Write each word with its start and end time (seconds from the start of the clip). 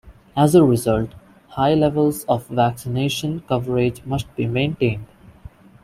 As 0.35 0.55
a 0.55 0.63
result, 0.63 1.13
high 1.49 1.75
levels 1.75 2.23
of 2.23 2.47
vaccination 2.47 3.41
coverage 3.41 4.03
must 4.03 4.35
be 4.35 4.47
maintained. 4.47 5.05